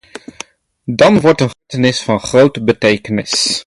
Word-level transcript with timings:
Dat 0.83 1.21
wordt 1.21 1.41
een 1.41 1.49
gebeurtenis 1.49 2.01
van 2.03 2.19
grote 2.19 2.63
betekenis. 2.63 3.59